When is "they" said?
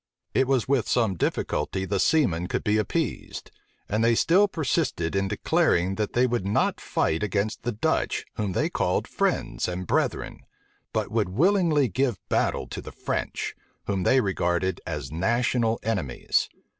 4.03-4.15, 6.13-6.25, 8.53-8.67, 14.01-14.19